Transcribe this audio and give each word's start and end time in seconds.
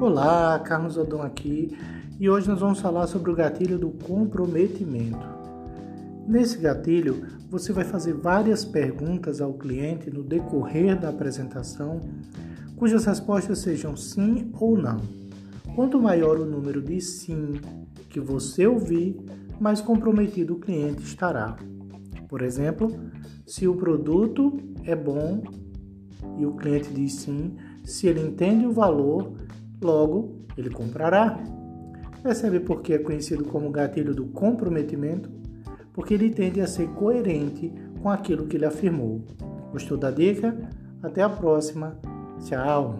Olá, 0.00 0.60
Carlos 0.60 0.96
Odon 0.96 1.22
aqui 1.22 1.76
e 2.20 2.30
hoje 2.30 2.48
nós 2.48 2.60
vamos 2.60 2.80
falar 2.80 3.08
sobre 3.08 3.32
o 3.32 3.34
gatilho 3.34 3.76
do 3.76 3.90
comprometimento. 3.90 5.26
Nesse 6.24 6.58
gatilho, 6.58 7.26
você 7.50 7.72
vai 7.72 7.82
fazer 7.82 8.12
várias 8.12 8.64
perguntas 8.64 9.40
ao 9.40 9.54
cliente 9.54 10.08
no 10.08 10.22
decorrer 10.22 11.00
da 11.00 11.08
apresentação, 11.08 12.00
cujas 12.76 13.04
respostas 13.06 13.58
sejam 13.58 13.96
sim 13.96 14.52
ou 14.60 14.78
não. 14.78 15.00
Quanto 15.74 16.00
maior 16.00 16.38
o 16.38 16.46
número 16.46 16.80
de 16.80 17.00
sim 17.00 17.60
que 18.08 18.20
você 18.20 18.64
ouvir, 18.64 19.16
mais 19.58 19.80
comprometido 19.80 20.54
o 20.54 20.60
cliente 20.60 21.02
estará. 21.02 21.56
Por 22.28 22.40
exemplo, 22.40 22.88
se 23.44 23.66
o 23.66 23.74
produto 23.74 24.60
é 24.84 24.94
bom 24.94 25.42
e 26.38 26.46
o 26.46 26.52
cliente 26.52 26.92
diz 26.92 27.14
sim, 27.14 27.56
se 27.84 28.06
ele 28.06 28.20
entende 28.20 28.64
o 28.64 28.72
valor, 28.72 29.32
logo 29.86 30.42
ele 30.56 30.70
comprará. 30.70 31.38
Percebe 32.22 32.60
por 32.60 32.82
que 32.82 32.94
é 32.94 32.98
conhecido 32.98 33.44
como 33.44 33.70
gatilho 33.70 34.14
do 34.14 34.26
comprometimento? 34.26 35.30
Porque 35.92 36.14
ele 36.14 36.30
tende 36.30 36.60
a 36.60 36.66
ser 36.66 36.88
coerente 36.90 37.72
com 38.00 38.10
aquilo 38.10 38.46
que 38.46 38.56
ele 38.56 38.66
afirmou. 38.66 39.22
Gostou 39.72 39.96
da 39.96 40.10
dica? 40.10 40.56
Até 41.02 41.22
a 41.22 41.28
próxima. 41.28 41.98
Tchau! 42.40 42.98